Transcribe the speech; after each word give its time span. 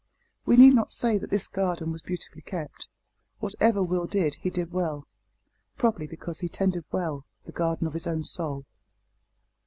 We 0.47 0.57
need 0.57 0.73
not 0.73 0.91
say 0.91 1.19
that 1.19 1.29
this 1.29 1.47
garden 1.47 1.91
was 1.91 2.01
beautifully 2.01 2.41
kept. 2.41 2.87
Whatever 3.37 3.83
Will 3.83 4.07
did 4.07 4.33
he 4.33 4.49
did 4.49 4.71
well 4.73 5.05
probably 5.77 6.07
because 6.07 6.39
he 6.39 6.49
tended 6.49 6.85
well 6.91 7.23
the 7.45 7.51
garden 7.51 7.85
of 7.85 7.93
his 7.93 8.07
own 8.07 8.23
soul. 8.23 8.65